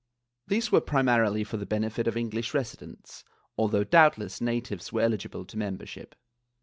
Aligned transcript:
These 0.47 0.71
were 0.71 0.81
primarily 0.81 1.43
for 1.43 1.57
the 1.57 1.65
benefit 1.67 2.07
of 2.07 2.17
English 2.17 2.55
residents, 2.55 3.23
although 3.55 3.83
doubt 3.83 4.17
less 4.17 4.41
natives 4.41 4.91
were 4.91 5.01
eligible 5.01 5.45
to 5.45 5.57
membership. 5.59 6.15